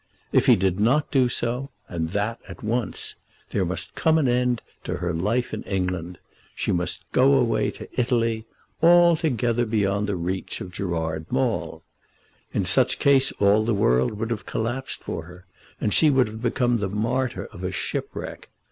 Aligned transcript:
If 0.31 0.47
he 0.47 0.55
did 0.55 0.79
not 0.79 1.11
do 1.11 1.29
so, 1.29 1.69
and 1.87 2.09
that 2.09 2.39
at 2.49 2.63
once, 2.63 3.17
there 3.51 3.63
must 3.63 3.93
come 3.93 4.17
an 4.17 4.27
end 4.27 4.63
to 4.83 4.95
her 4.95 5.13
life 5.13 5.53
in 5.53 5.61
England. 5.61 6.17
She 6.55 6.71
must 6.71 7.03
go 7.11 7.35
away 7.35 7.69
to 7.69 7.87
Italy, 8.01 8.47
altogether 8.81 9.63
beyond 9.63 10.07
the 10.07 10.15
reach 10.15 10.59
of 10.59 10.71
Gerard 10.71 11.27
Maule. 11.29 11.83
In 12.51 12.65
such 12.65 12.97
case 12.97 13.31
all 13.33 13.63
the 13.63 13.75
world 13.75 14.13
would 14.17 14.31
have 14.31 14.47
collapsed 14.47 15.03
for 15.03 15.25
her, 15.25 15.45
and 15.79 15.93
she 15.93 16.09
would 16.09 16.41
become 16.41 16.77
the 16.77 16.89
martyr 16.89 17.45
of 17.51 17.63
a 17.63 17.71
shipwreck. 17.71 18.49